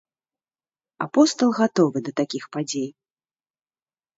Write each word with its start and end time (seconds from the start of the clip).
Апостал 1.05 1.51
гатовы 1.57 1.99
да 2.07 2.11
такіх 2.23 2.43
падзей. 2.57 2.89